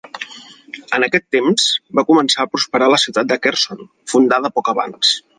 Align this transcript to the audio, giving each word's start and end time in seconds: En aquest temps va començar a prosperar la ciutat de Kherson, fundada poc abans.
En 0.97 1.03
aquest 1.07 1.25
temps 1.35 1.67
va 1.99 2.05
començar 2.07 2.41
a 2.45 2.49
prosperar 2.53 2.87
la 2.93 2.99
ciutat 3.03 3.29
de 3.33 3.37
Kherson, 3.43 3.83
fundada 4.15 4.51
poc 4.57 4.73
abans. 4.73 5.13